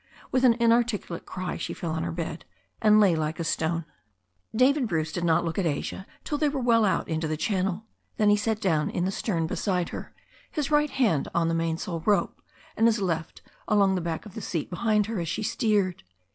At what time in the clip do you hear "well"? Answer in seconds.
6.59-6.85